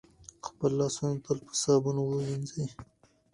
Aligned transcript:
خپل 0.47 0.71
لاسونه 0.79 1.15
تل 1.25 1.37
په 1.47 1.53
صابون 1.63 1.97
وینځئ. 2.01 2.65